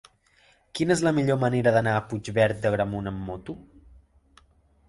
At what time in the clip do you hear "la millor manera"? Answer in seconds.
1.07-1.73